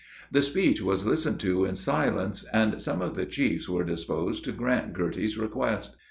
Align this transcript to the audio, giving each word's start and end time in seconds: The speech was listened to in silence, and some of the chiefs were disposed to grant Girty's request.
The 0.31 0.41
speech 0.41 0.81
was 0.81 1.05
listened 1.05 1.39
to 1.41 1.63
in 1.63 1.75
silence, 1.75 2.43
and 2.51 2.81
some 2.81 3.03
of 3.03 3.13
the 3.13 3.27
chiefs 3.27 3.69
were 3.69 3.83
disposed 3.83 4.43
to 4.45 4.51
grant 4.51 4.93
Girty's 4.93 5.37
request. 5.37 5.91